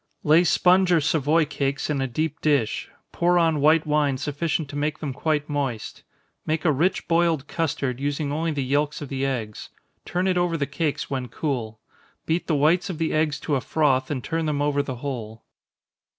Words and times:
_Lay 0.27 0.43
sponge 0.43 0.91
or 0.91 0.99
Savoy 0.99 1.45
cakes 1.45 1.87
in 1.87 2.01
a 2.01 2.07
deep 2.07 2.41
dish 2.41 2.89
pour 3.11 3.37
on 3.37 3.61
white 3.61 3.85
wine 3.85 4.17
sufficient 4.17 4.67
to 4.69 4.75
make 4.75 4.97
them 4.97 5.13
quite 5.13 5.47
moist. 5.47 6.01
Make 6.43 6.65
a 6.65 6.71
rich 6.71 7.07
boiled 7.07 7.45
custard, 7.47 7.99
using 7.99 8.31
only 8.31 8.49
the 8.49 8.63
yelks 8.63 9.03
of 9.03 9.09
the 9.09 9.27
eggs 9.27 9.69
turn 10.03 10.27
it 10.27 10.39
over 10.39 10.57
the 10.57 10.65
cakes 10.65 11.11
when 11.11 11.27
cool 11.27 11.79
beat 12.25 12.47
the 12.47 12.55
whites 12.55 12.89
of 12.89 12.97
the 12.97 13.13
eggs 13.13 13.39
to 13.41 13.53
a 13.55 13.61
froth, 13.61 14.09
and 14.09 14.23
turn 14.23 14.47
them 14.47 14.59
over 14.59 14.81
the 14.81 14.95
whole. 15.05 15.43